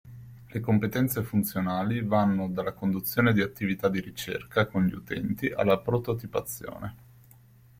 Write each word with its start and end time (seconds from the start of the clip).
Le 0.47 0.59
competenze 0.61 1.21
funzionali 1.21 2.01
vanno 2.01 2.47
dalla 2.49 2.71
conduzione 2.71 3.33
di 3.33 3.41
attività 3.41 3.87
di 3.87 3.99
ricerca 4.01 4.65
con 4.65 4.87
gli 4.87 4.93
utenti 4.93 5.45
alla 5.51 5.77
prototipazione. 5.77 6.95